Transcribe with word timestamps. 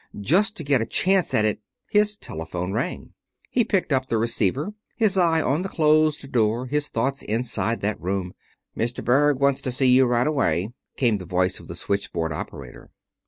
just 0.19 0.57
to 0.57 0.63
get 0.63 0.81
a 0.81 0.85
chance 0.87 1.31
at 1.31 1.45
it 1.45 1.59
His 1.87 2.17
telephone 2.17 2.71
rang. 2.73 3.13
He 3.51 3.63
picked 3.63 3.93
up 3.93 4.07
the 4.09 4.17
receiver, 4.17 4.73
his 4.95 5.15
eye 5.15 5.43
on 5.43 5.61
the 5.61 5.69
closed 5.69 6.31
door, 6.31 6.65
his 6.65 6.87
thoughts 6.87 7.21
inside 7.21 7.81
that 7.81 8.01
room. 8.01 8.33
"Mr. 8.75 9.05
Berg 9.05 9.39
wants 9.39 9.61
to 9.61 9.71
see 9.71 9.91
you 9.91 10.07
right 10.07 10.25
away," 10.25 10.73
came 10.97 11.17
the 11.17 11.25
voice 11.25 11.59
of 11.59 11.67
the 11.67 11.75
switchboard 11.75 12.33
operator. 12.33 12.89